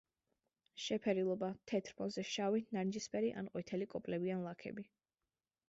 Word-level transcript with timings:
შეფერილობა: 0.85 1.49
თეთრ 1.73 1.95
ფონზე 1.99 2.25
შავი, 2.31 2.63
ნარინჯისფერი 2.79 3.31
ან 3.43 3.53
ყვითელი 3.55 3.91
კოპლები 3.95 4.37
ან 4.39 4.45
ლაქები. 4.51 4.91